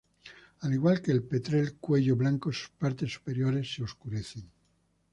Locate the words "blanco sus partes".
2.15-3.13